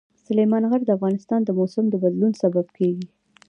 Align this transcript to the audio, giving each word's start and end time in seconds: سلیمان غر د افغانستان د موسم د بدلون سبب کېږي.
سلیمان 0.25 0.63
غر 0.69 0.81
د 0.85 0.89
افغانستان 0.97 1.39
د 1.43 1.49
موسم 1.57 1.85
د 1.89 1.95
بدلون 2.03 2.31
سبب 2.41 2.65
کېږي. 2.77 3.07